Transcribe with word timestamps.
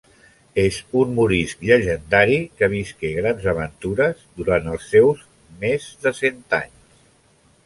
És 0.61 0.77
un 1.01 1.11
morisc 1.17 1.61
llegendari 1.71 2.39
que 2.61 2.71
visqué 2.73 3.13
grans 3.19 3.47
aventures 3.55 4.25
durant 4.41 4.73
els 4.75 4.89
seus 4.97 5.23
més 5.67 5.91
de 6.09 6.17
cent 6.23 6.43
anys. 6.61 6.99